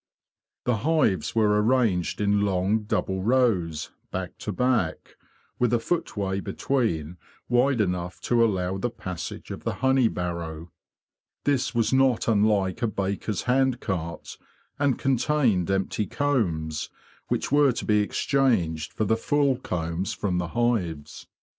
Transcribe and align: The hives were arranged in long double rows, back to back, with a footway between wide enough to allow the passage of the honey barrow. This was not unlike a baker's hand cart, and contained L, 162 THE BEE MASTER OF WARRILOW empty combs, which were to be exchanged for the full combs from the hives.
The 0.65 0.77
hives 0.77 1.35
were 1.35 1.61
arranged 1.61 2.19
in 2.19 2.41
long 2.41 2.85
double 2.85 3.21
rows, 3.21 3.91
back 4.09 4.35
to 4.39 4.51
back, 4.51 5.15
with 5.59 5.71
a 5.73 5.79
footway 5.79 6.39
between 6.39 7.17
wide 7.47 7.79
enough 7.79 8.19
to 8.21 8.43
allow 8.43 8.79
the 8.79 8.89
passage 8.89 9.51
of 9.51 9.63
the 9.63 9.75
honey 9.85 10.07
barrow. 10.07 10.71
This 11.43 11.75
was 11.75 11.93
not 11.93 12.27
unlike 12.27 12.81
a 12.81 12.87
baker's 12.87 13.43
hand 13.43 13.79
cart, 13.79 14.37
and 14.79 14.97
contained 14.97 15.69
L, 15.69 15.77
162 15.81 16.09
THE 16.09 16.09
BEE 16.09 16.09
MASTER 16.09 16.15
OF 16.15 16.27
WARRILOW 16.27 16.41
empty 16.47 16.61
combs, 16.61 16.89
which 17.27 17.51
were 17.51 17.71
to 17.71 17.85
be 17.85 17.99
exchanged 17.99 18.93
for 18.93 19.03
the 19.05 19.15
full 19.15 19.57
combs 19.57 20.13
from 20.13 20.39
the 20.39 20.47
hives. 20.47 21.27